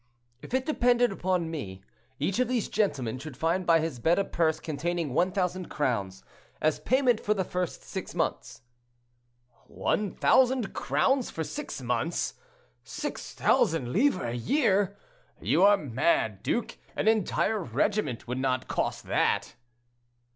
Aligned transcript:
"If 0.41 0.55
it 0.55 0.65
depended 0.65 1.11
upon 1.11 1.51
me, 1.51 1.83
each 2.17 2.39
of 2.39 2.47
these 2.47 2.67
gentlemen 2.69 3.19
should 3.19 3.37
find 3.37 3.67
by 3.67 3.79
his 3.79 3.99
bed 3.99 4.17
a 4.17 4.25
purse 4.25 4.59
containing 4.59 5.13
1,000 5.13 5.69
crowns, 5.69 6.23
as 6.59 6.79
payment 6.79 7.19
for 7.19 7.35
the 7.35 7.43
first 7.43 7.83
six 7.83 8.15
months." 8.15 8.63
"One 9.67 10.15
thousand 10.15 10.73
crowns 10.73 11.29
for 11.29 11.43
six 11.43 11.83
months! 11.83 12.33
6,000 12.83 13.93
livres 13.93 14.23
a 14.23 14.35
year! 14.35 14.97
You 15.39 15.61
are 15.61 15.77
mad, 15.77 16.41
duke; 16.41 16.79
an 16.95 17.07
entire 17.07 17.59
regiment 17.59 18.27
would 18.27 18.39
not 18.39 18.67
cost 18.67 19.05
that." 19.05 19.53